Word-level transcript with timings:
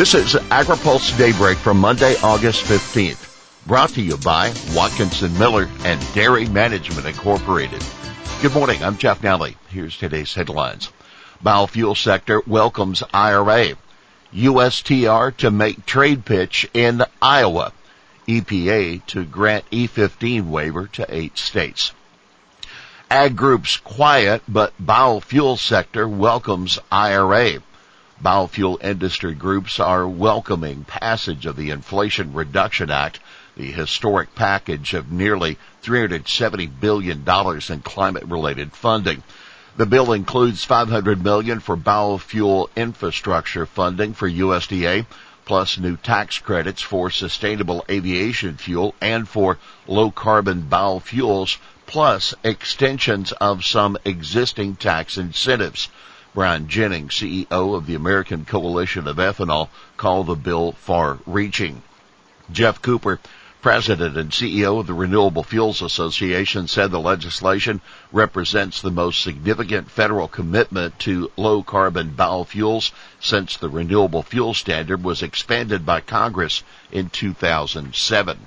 This 0.00 0.14
is 0.14 0.32
AgriPulse 0.32 1.18
Daybreak 1.18 1.58
from 1.58 1.78
Monday, 1.78 2.16
August 2.22 2.64
15th. 2.64 3.66
Brought 3.66 3.90
to 3.90 4.00
you 4.00 4.16
by 4.16 4.50
Watkinson 4.74 5.38
Miller 5.38 5.68
and 5.84 6.14
Dairy 6.14 6.46
Management 6.46 7.06
Incorporated. 7.06 7.84
Good 8.40 8.54
morning. 8.54 8.82
I'm 8.82 8.96
Jeff 8.96 9.20
Nalley. 9.20 9.56
Here's 9.68 9.98
today's 9.98 10.32
headlines. 10.32 10.90
Biofuel 11.44 11.94
sector 11.94 12.40
welcomes 12.46 13.02
IRA. 13.12 13.76
USTR 14.34 15.36
to 15.36 15.50
make 15.50 15.84
trade 15.84 16.24
pitch 16.24 16.66
in 16.72 17.02
Iowa. 17.20 17.74
EPA 18.26 19.04
to 19.04 19.26
grant 19.26 19.68
E15 19.70 20.48
waiver 20.48 20.86
to 20.94 21.14
eight 21.14 21.36
states. 21.36 21.92
Ag 23.10 23.36
groups 23.36 23.76
quiet, 23.76 24.42
but 24.48 24.72
biofuel 24.82 25.58
sector 25.58 26.08
welcomes 26.08 26.78
IRA. 26.90 27.60
Biofuel 28.22 28.84
industry 28.84 29.32
groups 29.32 29.80
are 29.80 30.06
welcoming 30.06 30.84
passage 30.84 31.46
of 31.46 31.56
the 31.56 31.70
Inflation 31.70 32.34
Reduction 32.34 32.90
Act, 32.90 33.18
the 33.56 33.72
historic 33.72 34.34
package 34.34 34.92
of 34.92 35.10
nearly 35.10 35.56
$370 35.82 36.70
billion 36.80 37.24
in 37.26 37.80
climate 37.80 38.24
related 38.24 38.72
funding. 38.72 39.22
The 39.78 39.86
bill 39.86 40.12
includes 40.12 40.64
500 40.64 41.24
million 41.24 41.60
for 41.60 41.78
biofuel 41.78 42.68
infrastructure 42.76 43.64
funding 43.64 44.12
for 44.12 44.28
USDA, 44.28 45.06
plus 45.46 45.78
new 45.78 45.96
tax 45.96 46.38
credits 46.38 46.82
for 46.82 47.08
sustainable 47.08 47.86
aviation 47.88 48.58
fuel 48.58 48.94
and 49.00 49.26
for 49.26 49.56
low 49.86 50.10
carbon 50.10 50.66
biofuels, 50.70 51.56
plus 51.86 52.34
extensions 52.44 53.32
of 53.32 53.64
some 53.64 53.96
existing 54.04 54.76
tax 54.76 55.16
incentives. 55.16 55.88
Brian 56.32 56.68
Jennings, 56.68 57.14
CEO 57.14 57.74
of 57.74 57.86
the 57.86 57.96
American 57.96 58.44
Coalition 58.44 59.08
of 59.08 59.16
Ethanol, 59.16 59.68
called 59.96 60.28
the 60.28 60.36
bill 60.36 60.72
far 60.72 61.18
reaching. 61.26 61.82
Jeff 62.52 62.80
Cooper, 62.80 63.18
President 63.62 64.16
and 64.16 64.30
CEO 64.30 64.78
of 64.78 64.86
the 64.86 64.94
Renewable 64.94 65.42
Fuels 65.42 65.82
Association 65.82 66.66
said 66.66 66.90
the 66.90 67.00
legislation 67.00 67.80
represents 68.10 68.80
the 68.80 68.90
most 68.90 69.20
significant 69.20 69.90
federal 69.90 70.28
commitment 70.28 70.98
to 71.00 71.30
low 71.36 71.62
carbon 71.62 72.14
biofuels 72.16 72.92
since 73.20 73.56
the 73.56 73.68
renewable 73.68 74.22
fuel 74.22 74.54
standard 74.54 75.04
was 75.04 75.22
expanded 75.22 75.84
by 75.84 76.00
Congress 76.00 76.62
in 76.90 77.10
2007. 77.10 78.46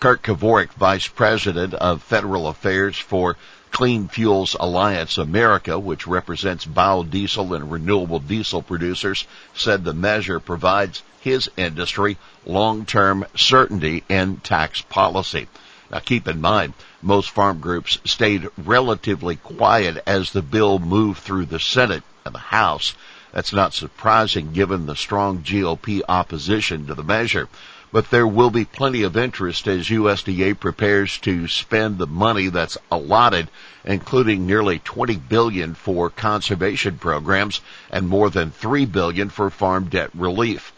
Kurt 0.00 0.22
Kovarik, 0.22 0.72
Vice 0.74 1.08
President 1.08 1.72
of 1.72 2.02
Federal 2.02 2.48
Affairs 2.48 2.98
for 2.98 3.36
Clean 3.74 4.06
Fuels 4.06 4.54
Alliance 4.60 5.18
America, 5.18 5.76
which 5.76 6.06
represents 6.06 6.64
biodiesel 6.64 7.56
and 7.56 7.72
renewable 7.72 8.20
diesel 8.20 8.62
producers, 8.62 9.26
said 9.52 9.82
the 9.82 9.92
measure 9.92 10.38
provides 10.38 11.02
his 11.20 11.50
industry 11.56 12.16
long-term 12.46 13.26
certainty 13.34 14.04
in 14.08 14.36
tax 14.36 14.80
policy. 14.82 15.48
Now 15.90 15.98
keep 15.98 16.28
in 16.28 16.40
mind, 16.40 16.74
most 17.02 17.30
farm 17.30 17.58
groups 17.58 17.98
stayed 18.04 18.48
relatively 18.56 19.34
quiet 19.34 20.00
as 20.06 20.30
the 20.30 20.42
bill 20.42 20.78
moved 20.78 21.18
through 21.18 21.46
the 21.46 21.58
Senate 21.58 22.04
and 22.24 22.32
the 22.32 22.38
House. 22.38 22.94
That's 23.32 23.52
not 23.52 23.74
surprising 23.74 24.52
given 24.52 24.86
the 24.86 24.94
strong 24.94 25.42
GOP 25.42 26.02
opposition 26.08 26.86
to 26.86 26.94
the 26.94 27.02
measure 27.02 27.48
but 27.94 28.10
there 28.10 28.26
will 28.26 28.50
be 28.50 28.64
plenty 28.64 29.04
of 29.04 29.16
interest 29.16 29.68
as 29.68 29.86
USDA 29.86 30.58
prepares 30.58 31.16
to 31.18 31.46
spend 31.46 31.96
the 31.96 32.08
money 32.08 32.48
that's 32.48 32.76
allotted, 32.90 33.48
including 33.84 34.44
nearly 34.44 34.80
20 34.80 35.14
billion 35.14 35.76
for 35.76 36.10
conservation 36.10 36.98
programs 36.98 37.60
and 37.92 38.08
more 38.08 38.30
than 38.30 38.50
3 38.50 38.84
billion 38.86 39.28
for 39.28 39.48
farm 39.48 39.84
debt 39.84 40.10
relief. 40.12 40.72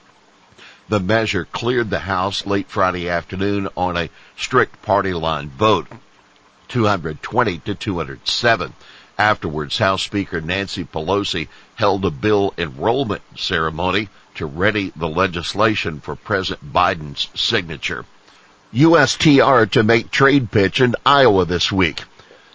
The 0.91 1.01
measure 1.01 1.47
cleared 1.47 1.89
the 1.89 2.01
House 2.01 2.45
late 2.45 2.69
Friday 2.69 3.09
afternoon 3.09 3.71
on 3.79 3.97
a 3.97 4.11
strict 4.37 4.83
party 4.83 5.15
line 5.15 5.49
vote, 5.49 5.87
220 6.69 7.61
to 7.61 7.75
207. 7.75 8.75
Afterwards, 9.19 9.79
House 9.79 10.03
Speaker 10.03 10.43
Nancy 10.43 10.85
Pelosi 10.85 11.49
held 11.77 12.05
a 12.05 12.11
bill 12.11 12.53
enrollment 12.59 13.23
ceremony 13.37 14.11
to 14.37 14.47
ready 14.47 14.93
the 14.97 15.09
legislation 15.09 16.01
for 16.01 16.17
President 16.17 16.73
Biden's 16.73 17.29
signature. 17.35 18.05
USTR 18.73 19.71
to 19.73 19.83
make 19.83 20.11
trade 20.11 20.51
pitch 20.51 20.81
in 20.81 20.95
Iowa 21.05 21.45
this 21.45 21.71
week. 21.71 22.03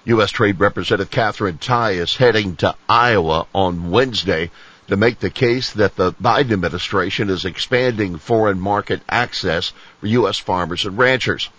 U.S. 0.06 0.32
Trade 0.32 0.60
Representative 0.60 1.12
Katherine 1.12 1.60
Tai 1.60 1.92
is 1.92 2.16
heading 2.16 2.56
to 2.58 2.76
Iowa 2.90 3.46
on 3.54 3.92
Wednesday 3.92 4.50
to 4.88 4.98
make 4.98 5.20
the 5.20 5.30
case 5.30 5.74
that 5.74 5.96
the 5.96 6.12
Biden 6.14 6.52
administration 6.52 7.30
is 7.30 7.46
expanding 7.46 8.18
foreign 8.18 8.60
market 8.60 9.02
access 9.08 9.74
for 10.00 10.08
U.S. 10.08 10.38
farmers 10.38 10.86
and 10.86 10.98
ranchers. 10.98 11.50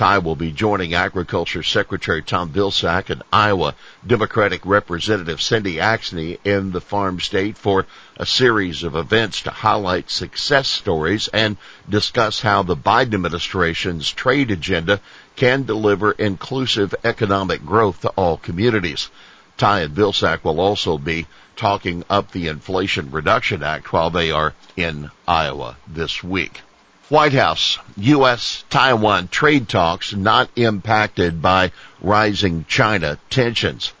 Tai 0.00 0.16
will 0.20 0.34
be 0.34 0.50
joining 0.50 0.94
Agriculture 0.94 1.62
Secretary 1.62 2.22
Tom 2.22 2.48
Vilsack 2.54 3.10
and 3.10 3.22
Iowa 3.30 3.74
Democratic 4.06 4.64
Representative 4.64 5.42
Cindy 5.42 5.74
Axne 5.74 6.38
in 6.42 6.72
the 6.72 6.80
farm 6.80 7.20
state 7.20 7.58
for 7.58 7.84
a 8.16 8.24
series 8.24 8.82
of 8.82 8.96
events 8.96 9.42
to 9.42 9.50
highlight 9.50 10.08
success 10.08 10.68
stories 10.68 11.28
and 11.34 11.58
discuss 11.86 12.40
how 12.40 12.62
the 12.62 12.78
Biden 12.78 13.12
administration's 13.12 14.10
trade 14.10 14.50
agenda 14.50 15.02
can 15.36 15.64
deliver 15.64 16.12
inclusive 16.12 16.94
economic 17.04 17.66
growth 17.66 18.00
to 18.00 18.08
all 18.16 18.38
communities. 18.38 19.10
Tai 19.58 19.80
and 19.80 19.94
Vilsack 19.94 20.44
will 20.44 20.60
also 20.60 20.96
be 20.96 21.26
talking 21.56 22.04
up 22.08 22.30
the 22.30 22.48
Inflation 22.48 23.10
Reduction 23.10 23.62
Act 23.62 23.92
while 23.92 24.08
they 24.08 24.30
are 24.30 24.54
in 24.78 25.10
Iowa 25.28 25.76
this 25.86 26.24
week. 26.24 26.62
White 27.10 27.32
House, 27.32 27.76
U.S. 27.96 28.62
Taiwan 28.70 29.26
trade 29.26 29.68
talks 29.68 30.14
not 30.14 30.48
impacted 30.54 31.42
by 31.42 31.72
rising 32.00 32.64
China 32.68 33.18
tensions. 33.28 33.92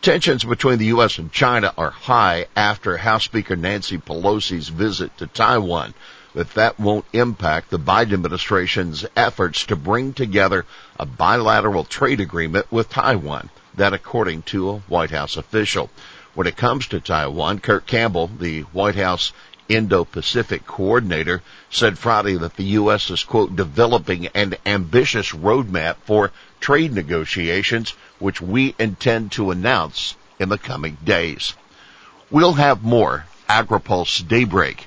Tensions 0.00 0.44
between 0.44 0.78
the 0.78 0.86
U.S. 0.94 1.18
and 1.18 1.32
China 1.32 1.74
are 1.76 1.90
high 1.90 2.46
after 2.54 2.96
House 2.96 3.24
Speaker 3.24 3.56
Nancy 3.56 3.98
Pelosi's 3.98 4.68
visit 4.68 5.18
to 5.18 5.26
Taiwan, 5.26 5.92
but 6.36 6.54
that 6.54 6.78
won't 6.78 7.04
impact 7.12 7.70
the 7.70 7.80
Biden 7.80 8.12
administration's 8.12 9.04
efforts 9.16 9.66
to 9.66 9.74
bring 9.74 10.12
together 10.12 10.64
a 11.00 11.04
bilateral 11.04 11.82
trade 11.82 12.20
agreement 12.20 12.70
with 12.70 12.88
Taiwan. 12.88 13.50
That 13.74 13.92
according 13.92 14.42
to 14.42 14.70
a 14.70 14.78
White 14.78 15.10
House 15.10 15.36
official. 15.36 15.90
When 16.34 16.46
it 16.46 16.56
comes 16.56 16.86
to 16.86 17.00
Taiwan, 17.00 17.58
Kurt 17.58 17.88
Campbell, 17.88 18.30
the 18.38 18.60
White 18.60 18.94
House 18.94 19.32
Indo-Pacific 19.74 20.66
coordinator 20.66 21.42
said 21.70 21.98
Friday 21.98 22.36
that 22.36 22.56
the 22.56 22.64
U.S. 22.80 23.10
is, 23.10 23.24
quote, 23.24 23.56
developing 23.56 24.26
an 24.28 24.56
ambitious 24.66 25.32
roadmap 25.32 25.96
for 26.04 26.30
trade 26.60 26.92
negotiations, 26.92 27.94
which 28.18 28.40
we 28.40 28.74
intend 28.78 29.32
to 29.32 29.50
announce 29.50 30.14
in 30.38 30.48
the 30.48 30.58
coming 30.58 30.98
days. 31.04 31.54
We'll 32.30 32.54
have 32.54 32.82
more 32.82 33.26
AgriPulse 33.48 34.26
Daybreak 34.26 34.86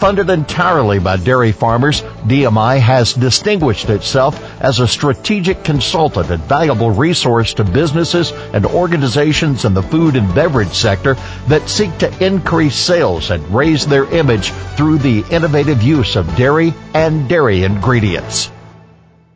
Funded 0.00 0.30
entirely 0.30 0.98
by 0.98 1.18
dairy 1.18 1.52
farmers, 1.52 2.00
DMI 2.24 2.80
has 2.80 3.12
distinguished 3.12 3.90
itself 3.90 4.40
as 4.62 4.80
a 4.80 4.88
strategic 4.88 5.62
consultant 5.62 6.30
and 6.30 6.42
valuable 6.44 6.90
resource 6.90 7.52
to 7.52 7.64
businesses 7.64 8.32
and 8.54 8.64
organizations 8.64 9.66
in 9.66 9.74
the 9.74 9.82
food 9.82 10.16
and 10.16 10.34
beverage 10.34 10.72
sector 10.72 11.16
that 11.48 11.68
seek 11.68 11.98
to 11.98 12.24
increase 12.24 12.76
sales 12.76 13.30
and 13.30 13.46
raise 13.54 13.86
their 13.86 14.06
image 14.06 14.52
through 14.74 14.96
the 14.96 15.22
innovative 15.30 15.82
use 15.82 16.16
of 16.16 16.34
dairy 16.34 16.72
and 16.94 17.28
dairy 17.28 17.62
ingredients. 17.64 18.50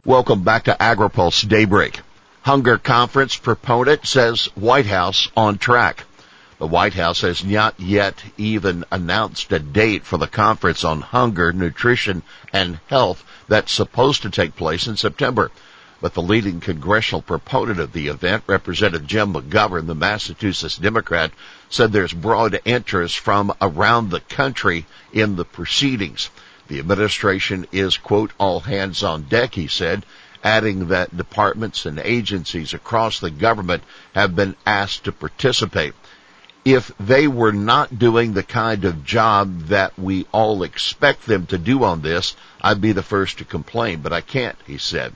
Welcome 0.07 0.45
back 0.45 0.65
to 0.65 0.77
AgriPulse 0.81 1.47
Daybreak. 1.47 2.01
Hunger 2.41 2.79
Conference 2.79 3.37
proponent 3.37 4.07
says 4.07 4.47
White 4.55 4.87
House 4.87 5.29
on 5.37 5.59
track. 5.59 6.05
The 6.57 6.69
White 6.69 6.95
House 6.95 7.23
has 7.23 7.45
not 7.45 7.81
yet 7.81 8.23
even 8.39 8.85
announced 8.93 9.51
a 9.51 9.59
date 9.59 10.07
for 10.07 10.19
the 10.19 10.29
conference 10.29 10.85
on 10.85 11.01
hunger, 11.01 11.53
nutrition, 11.53 12.23
and 12.53 12.79
health 12.87 13.25
that's 13.49 13.73
supposed 13.73 14.23
to 14.23 14.31
take 14.31 14.55
place 14.55 14.87
in 14.87 14.97
September. 14.97 15.51
But 16.01 16.15
the 16.15 16.23
leading 16.23 16.61
congressional 16.61 17.23
proponent 17.23 17.81
of 17.81 17.93
the 17.93 18.07
event, 18.07 18.45
Representative 18.47 19.05
Jim 19.05 19.35
McGovern, 19.35 19.89
the 19.89 19.97
Massachusetts 19.97 20.77
Democrat, 20.77 21.33
said 21.71 21.91
there's 21.91 22.13
broad 22.13 22.61
interest 22.65 23.19
from 23.19 23.53
around 23.61 24.11
the 24.11 24.21
country 24.21 24.87
in 25.13 25.35
the 25.35 25.45
proceedings. 25.45 26.31
The 26.69 26.79
administration 26.79 27.67
is, 27.73 27.97
quote, 27.97 28.31
all 28.39 28.61
hands 28.61 29.03
on 29.03 29.23
deck, 29.23 29.57
he 29.57 29.67
said, 29.67 30.07
adding 30.45 30.89
that 30.89 31.17
departments 31.17 31.85
and 31.85 31.99
agencies 31.99 32.75
across 32.75 33.19
the 33.19 33.31
government 33.31 33.83
have 34.15 34.37
been 34.37 34.55
asked 34.65 35.05
to 35.05 35.13
participate. 35.13 35.95
If 36.65 36.91
they 36.99 37.29
were 37.29 37.53
not 37.53 37.99
doing 37.99 38.33
the 38.33 38.43
kind 38.43 38.87
of 38.87 39.05
job 39.05 39.67
that 39.67 39.99
we 39.99 40.27
all 40.33 40.63
expect 40.63 41.27
them 41.27 41.47
to 41.47 41.59
do 41.59 41.85
on 41.85 42.01
this, 42.01 42.35
I'd 42.63 42.81
be 42.81 42.93
the 42.93 43.03
first 43.03 43.39
to 43.39 43.45
complain, 43.45 44.01
but 44.01 44.15
I 44.15 44.23
can't, 44.23 44.57
he 44.67 44.79
said. 44.79 45.15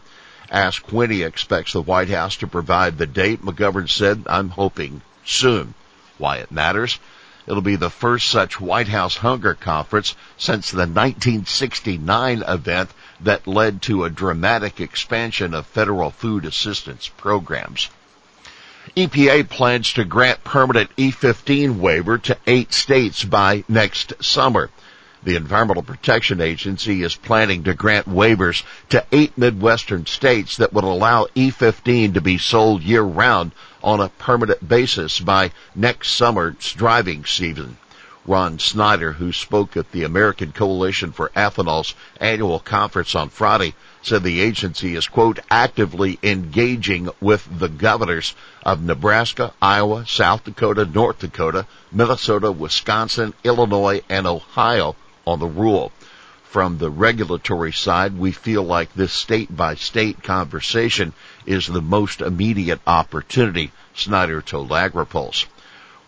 Asked 0.51 0.93
when 0.93 1.11
he 1.11 1.23
expects 1.23 1.73
the 1.73 1.81
White 1.81 2.11
House 2.11 2.37
to 2.37 2.47
provide 2.47 2.99
the 2.99 3.07
date, 3.07 3.43
McGovern 3.43 3.89
said, 3.89 4.25
I'm 4.27 4.51
hoping 4.51 5.01
soon. 5.25 5.73
Why 6.19 6.37
it 6.37 6.53
matters? 6.53 6.99
It'll 7.47 7.63
be 7.63 7.77
the 7.77 7.89
first 7.89 8.29
such 8.29 8.61
White 8.61 8.89
House 8.89 9.17
hunger 9.17 9.55
conference 9.55 10.15
since 10.37 10.71
the 10.71 10.87
1969 10.87 12.43
event 12.47 12.91
that 13.21 13.47
led 13.47 13.81
to 13.83 14.05
a 14.05 14.11
dramatic 14.11 14.81
expansion 14.81 15.55
of 15.55 15.67
federal 15.67 16.11
food 16.11 16.45
assistance 16.45 17.09
programs. 17.09 17.89
EPA 18.97 19.49
plans 19.49 19.93
to 19.95 20.05
grant 20.05 20.45
permanent 20.45 20.95
E15 20.97 21.79
waiver 21.79 22.19
to 22.19 22.37
eight 22.47 22.73
states 22.73 23.25
by 23.25 23.65
next 23.69 24.13
summer. 24.25 24.71
The 25.25 25.37
Environmental 25.37 25.83
Protection 25.83 26.41
Agency 26.41 27.03
is 27.03 27.17
planning 27.17 27.65
to 27.65 27.75
grant 27.75 28.09
waivers 28.09 28.63
to 28.91 29.05
eight 29.11 29.37
Midwestern 29.37 30.07
states 30.07 30.57
that 30.59 30.73
would 30.73 30.85
allow 30.85 31.27
E15 31.35 32.15
to 32.15 32.21
be 32.21 32.39
sold 32.39 32.83
year 32.83 33.03
round 33.03 33.53
on 33.83 34.01
a 34.01 34.09
permanent 34.11 34.67
basis 34.67 35.19
by 35.19 35.51
next 35.75 36.13
summer's 36.13 36.73
driving 36.73 37.25
season. 37.25 37.79
Ron 38.29 38.59
Snyder, 38.59 39.13
who 39.13 39.33
spoke 39.33 39.77
at 39.77 39.91
the 39.91 40.05
American 40.05 40.53
Coalition 40.53 41.13
for 41.13 41.33
Ethanol's 41.35 41.95
annual 42.21 42.61
conference 42.61 43.15
on 43.15 43.31
Friday, 43.31 43.75
said 44.03 44.23
the 44.23 44.41
agency 44.41 44.95
is, 44.95 45.07
quote, 45.07 45.39
actively 45.51 46.19
engaging 46.23 47.09
with 47.21 47.47
the 47.59 47.69
governors 47.69 48.35
of 48.65 48.83
Nebraska, 48.83 49.53
Iowa, 49.61 50.07
South 50.07 50.45
Dakota, 50.45 50.85
North 50.85 51.19
Dakota, 51.19 51.67
Minnesota, 51.91 52.53
Wisconsin, 52.53 53.35
Illinois, 53.45 54.03
and 54.09 54.27
Ohio 54.27 54.95
on 55.27 55.41
the 55.41 55.47
rule. 55.47 55.93
From 56.45 56.79
the 56.79 56.91
regulatory 56.91 57.73
side, 57.73 58.17
we 58.17 58.33
feel 58.33 58.63
like 58.63 58.95
this 58.95 59.13
state 59.13 59.55
by 59.55 59.75
state 59.75 60.23
conversation 60.23 61.13
is 61.45 61.67
the 61.67 61.83
most 61.83 62.21
immediate 62.21 62.81
opportunity, 62.87 63.73
Snyder 63.95 64.41
told 64.41 64.71
AgriPulse 64.71 65.47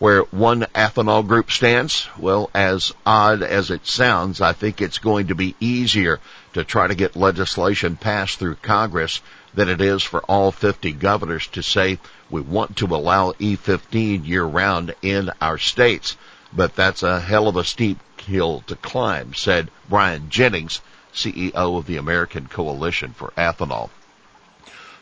where 0.01 0.23
one 0.31 0.61
ethanol 0.73 1.27
group 1.27 1.51
stands? 1.51 2.09
Well, 2.17 2.49
as 2.55 2.91
odd 3.05 3.43
as 3.43 3.69
it 3.69 3.85
sounds, 3.85 4.41
I 4.41 4.51
think 4.51 4.81
it's 4.81 4.97
going 4.97 5.27
to 5.27 5.35
be 5.35 5.53
easier 5.59 6.19
to 6.53 6.63
try 6.63 6.87
to 6.87 6.95
get 6.95 7.15
legislation 7.15 7.97
passed 7.97 8.39
through 8.39 8.55
Congress 8.55 9.21
than 9.53 9.69
it 9.69 9.79
is 9.79 10.01
for 10.01 10.21
all 10.21 10.51
50 10.51 10.93
governors 10.93 11.45
to 11.49 11.61
say 11.61 11.99
we 12.31 12.41
want 12.41 12.77
to 12.77 12.87
allow 12.87 13.33
E15 13.33 14.25
year 14.25 14.43
round 14.43 14.95
in 15.03 15.29
our 15.39 15.59
states. 15.59 16.17
But 16.51 16.75
that's 16.75 17.03
a 17.03 17.19
hell 17.19 17.47
of 17.47 17.55
a 17.55 17.63
steep 17.63 17.99
hill 18.21 18.63
to 18.65 18.75
climb, 18.75 19.35
said 19.35 19.69
Brian 19.87 20.31
Jennings, 20.31 20.81
CEO 21.13 21.53
of 21.53 21.85
the 21.85 21.97
American 21.97 22.47
Coalition 22.47 23.13
for 23.13 23.33
Ethanol. 23.37 23.91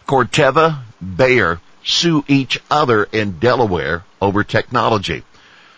Corteva, 0.09 0.79
Bayer, 0.99 1.61
sue 1.83 2.25
each 2.27 2.59
other 2.71 3.03
in 3.03 3.37
Delaware 3.37 4.05
over 4.19 4.43
technology. 4.43 5.21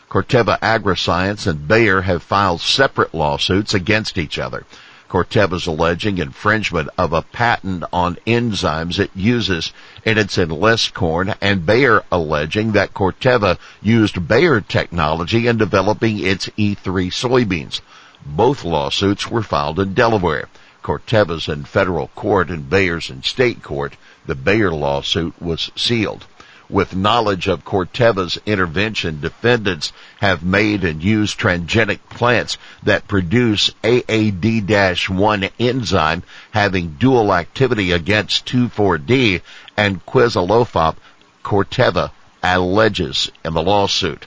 Corteva 0.10 0.58
Agriscience 0.62 1.46
and 1.48 1.68
Bayer 1.68 2.00
have 2.04 2.24
filed 2.24 2.62
separate 2.62 3.14
lawsuits 3.14 3.74
against 3.74 4.18
each 4.18 4.40
other. 4.40 4.64
Corteva 5.10 5.56
is 5.56 5.68
alleging 5.68 6.18
infringement 6.18 6.88
of 6.98 7.12
a 7.12 7.24
patent 7.24 7.84
on 7.92 8.16
enzymes 8.26 9.00
it 9.00 9.12
uses 9.14 9.74
in 10.06 10.18
its 10.18 10.38
enlist 10.38 10.94
corn 10.94 11.36
and 11.42 11.66
Bayer 11.66 12.02
alleging 12.10 12.72
that 12.72 12.94
Corteva 12.94 13.58
used 13.82 14.30
Bayer 14.30 14.62
technology 14.62 15.46
in 15.46 15.58
developing 15.58 16.20
its 16.20 16.46
E3 16.58 17.12
soybeans. 17.12 17.82
Both 18.26 18.64
lawsuits 18.64 19.30
were 19.30 19.44
filed 19.44 19.78
in 19.78 19.94
Delaware. 19.94 20.48
Corteva's 20.84 21.48
in 21.48 21.64
federal 21.66 22.08
court 22.10 22.50
and 22.50 22.70
Bayer's 22.70 23.10
in 23.10 23.24
state 23.24 23.62
court. 23.62 23.96
The 24.26 24.36
Bayer 24.36 24.72
lawsuit 24.72 25.42
was 25.42 25.72
sealed. 25.76 26.26
With 26.70 26.96
knowledge 26.96 27.48
of 27.48 27.66
Corteva's 27.66 28.40
intervention, 28.46 29.20
defendants 29.20 29.92
have 30.22 30.42
made 30.42 30.86
and 30.86 31.04
used 31.04 31.38
transgenic 31.38 32.00
plants 32.10 32.58
that 32.84 33.10
produce 33.10 33.72
AAD-1 33.84 35.52
enzyme 35.60 36.24
having 36.52 36.96
dual 36.98 37.34
activity 37.34 37.92
against 37.92 38.46
2,4-D 38.46 39.42
and 39.76 40.06
quizalofop, 40.06 40.96
Corteva 41.44 42.12
alleges 42.42 43.30
in 43.44 43.54
the 43.54 43.62
lawsuit. 43.62 44.26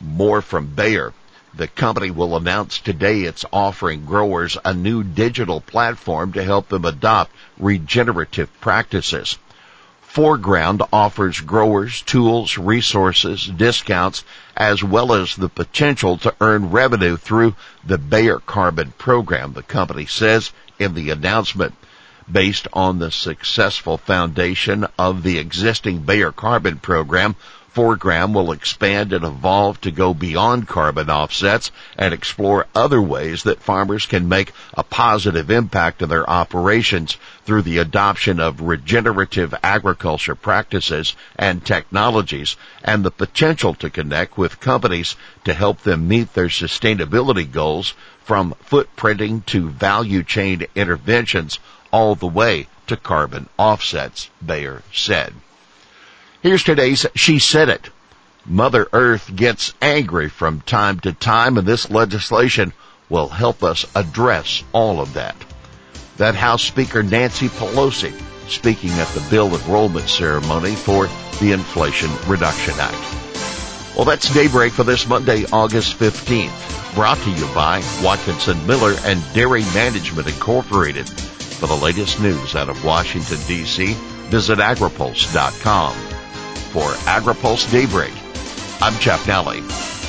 More 0.00 0.40
from 0.40 0.66
Bayer. 0.66 1.12
The 1.54 1.68
company 1.68 2.10
will 2.10 2.34
announce 2.34 2.78
today 2.78 3.22
it's 3.22 3.44
offering 3.52 4.06
growers 4.06 4.56
a 4.64 4.72
new 4.72 5.02
digital 5.02 5.60
platform 5.60 6.32
to 6.32 6.42
help 6.42 6.68
them 6.68 6.86
adopt 6.86 7.30
regenerative 7.58 8.48
practices. 8.60 9.36
Foreground 10.00 10.82
offers 10.92 11.40
growers 11.40 12.00
tools, 12.02 12.56
resources, 12.56 13.46
discounts, 13.46 14.24
as 14.56 14.82
well 14.82 15.12
as 15.12 15.36
the 15.36 15.50
potential 15.50 16.16
to 16.18 16.34
earn 16.40 16.70
revenue 16.70 17.16
through 17.16 17.54
the 17.84 17.98
Bayer 17.98 18.38
Carbon 18.38 18.92
program, 18.96 19.52
the 19.52 19.62
company 19.62 20.06
says 20.06 20.52
in 20.78 20.94
the 20.94 21.10
announcement. 21.10 21.74
Based 22.30 22.68
on 22.72 22.98
the 22.98 23.10
successful 23.10 23.98
foundation 23.98 24.86
of 24.98 25.22
the 25.22 25.38
existing 25.38 26.00
Bayer 26.00 26.32
Carbon 26.32 26.78
program, 26.78 27.34
Foreground 27.74 28.34
will 28.34 28.52
expand 28.52 29.14
and 29.14 29.24
evolve 29.24 29.80
to 29.80 29.90
go 29.90 30.12
beyond 30.12 30.68
carbon 30.68 31.08
offsets 31.08 31.70
and 31.96 32.12
explore 32.12 32.66
other 32.74 33.00
ways 33.00 33.44
that 33.44 33.62
farmers 33.62 34.04
can 34.04 34.28
make 34.28 34.52
a 34.74 34.82
positive 34.82 35.50
impact 35.50 36.02
in 36.02 36.10
their 36.10 36.28
operations 36.28 37.16
through 37.46 37.62
the 37.62 37.78
adoption 37.78 38.40
of 38.40 38.60
regenerative 38.60 39.54
agriculture 39.62 40.34
practices 40.34 41.16
and 41.34 41.64
technologies 41.64 42.56
and 42.84 43.02
the 43.02 43.10
potential 43.10 43.72
to 43.72 43.88
connect 43.88 44.36
with 44.36 44.60
companies 44.60 45.16
to 45.44 45.54
help 45.54 45.80
them 45.80 46.06
meet 46.06 46.34
their 46.34 46.48
sustainability 46.48 47.50
goals 47.50 47.94
from 48.22 48.54
footprinting 48.68 49.46
to 49.46 49.70
value 49.70 50.22
chain 50.22 50.66
interventions 50.74 51.58
all 51.90 52.14
the 52.14 52.26
way 52.26 52.66
to 52.86 52.98
carbon 52.98 53.48
offsets, 53.56 54.28
Bayer 54.44 54.82
said. 54.92 55.32
Here's 56.42 56.64
today's 56.64 57.06
She 57.14 57.38
Said 57.38 57.68
It. 57.68 57.88
Mother 58.44 58.88
Earth 58.92 59.30
gets 59.32 59.74
angry 59.80 60.28
from 60.28 60.60
time 60.62 60.98
to 61.00 61.12
time 61.12 61.56
and 61.56 61.64
this 61.64 61.88
legislation 61.88 62.72
will 63.08 63.28
help 63.28 63.62
us 63.62 63.86
address 63.94 64.64
all 64.72 65.00
of 65.00 65.14
that. 65.14 65.36
That 66.16 66.34
House 66.34 66.64
Speaker 66.64 67.04
Nancy 67.04 67.48
Pelosi 67.48 68.12
speaking 68.50 68.90
at 68.90 69.06
the 69.10 69.24
bill 69.30 69.54
enrollment 69.54 70.08
ceremony 70.08 70.74
for 70.74 71.06
the 71.38 71.52
Inflation 71.52 72.10
Reduction 72.26 72.74
Act. 72.76 73.94
Well, 73.94 74.04
that's 74.04 74.34
daybreak 74.34 74.72
for 74.72 74.82
this 74.82 75.06
Monday, 75.06 75.44
August 75.52 75.96
15th. 75.96 76.96
Brought 76.96 77.18
to 77.18 77.30
you 77.30 77.46
by 77.54 77.84
Watkinson 78.02 78.66
Miller 78.66 78.96
and 79.04 79.22
Dairy 79.32 79.62
Management 79.74 80.26
Incorporated. 80.26 81.08
For 81.08 81.68
the 81.68 81.76
latest 81.76 82.20
news 82.20 82.56
out 82.56 82.68
of 82.68 82.84
Washington, 82.84 83.38
D.C., 83.46 83.94
visit 84.28 84.58
agripulse.com 84.58 86.11
for 86.72 86.88
AgriPulse 87.04 87.70
Daybreak. 87.70 88.12
I'm 88.80 88.98
Jeff 88.98 89.24
Nalley. 89.26 90.01